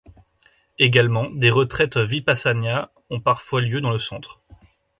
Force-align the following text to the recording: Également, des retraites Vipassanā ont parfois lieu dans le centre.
Également, 0.79 1.29
des 1.29 1.51
retraites 1.51 1.97
Vipassanā 1.97 2.91
ont 3.11 3.19
parfois 3.21 3.61
lieu 3.61 3.81
dans 3.81 3.91
le 3.91 3.99
centre. 3.99 4.41